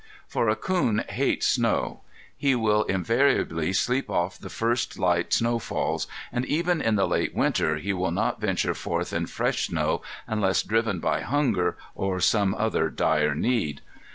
For 0.27 0.49
a 0.49 0.55
coon 0.55 1.05
hates 1.07 1.45
snow. 1.47 2.01
He 2.35 2.55
will 2.55 2.85
invariably 2.85 3.71
sleep 3.71 4.09
off 4.09 4.35
the 4.39 4.49
first 4.49 4.97
light 4.97 5.31
snowfalls, 5.31 6.07
and 6.31 6.43
even 6.45 6.81
in 6.81 6.95
the 6.95 7.07
late 7.07 7.35
winter 7.35 7.75
he 7.75 7.93
will 7.93 8.09
not 8.09 8.41
venture 8.41 8.73
forth 8.73 9.13
in 9.13 9.27
fresh 9.27 9.67
snow 9.67 10.01
unless 10.25 10.63
driven 10.63 10.99
by 11.01 11.21
hunger 11.21 11.77
or 11.93 12.19
some 12.19 12.55
other 12.57 12.89
dire 12.89 13.35
need. 13.35 13.81